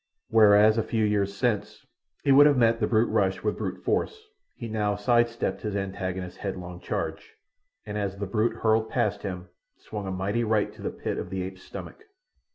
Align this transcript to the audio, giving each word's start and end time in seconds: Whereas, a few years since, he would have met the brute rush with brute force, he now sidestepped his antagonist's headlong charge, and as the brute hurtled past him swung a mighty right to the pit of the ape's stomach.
Whereas, 0.29 0.79
a 0.79 0.83
few 0.83 1.05
years 1.05 1.37
since, 1.37 1.85
he 2.23 2.31
would 2.31 2.47
have 2.47 2.57
met 2.57 2.79
the 2.79 2.87
brute 2.87 3.11
rush 3.11 3.43
with 3.43 3.59
brute 3.59 3.83
force, 3.83 4.19
he 4.55 4.67
now 4.67 4.95
sidestepped 4.95 5.61
his 5.61 5.75
antagonist's 5.75 6.39
headlong 6.39 6.79
charge, 6.79 7.35
and 7.85 7.99
as 7.99 8.17
the 8.17 8.25
brute 8.25 8.55
hurtled 8.63 8.89
past 8.89 9.21
him 9.21 9.49
swung 9.77 10.07
a 10.07 10.11
mighty 10.11 10.43
right 10.43 10.73
to 10.73 10.81
the 10.81 10.89
pit 10.89 11.19
of 11.19 11.29
the 11.29 11.43
ape's 11.43 11.61
stomach. 11.61 12.05